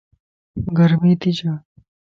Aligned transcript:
گرمي 0.77 1.13
تي 1.21 1.31
ڇَ 1.37 1.47